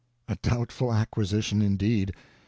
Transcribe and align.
A 0.27 0.35
doubtful 0.37 0.91
acquisition, 0.91 1.61
indeed! 1.61 2.15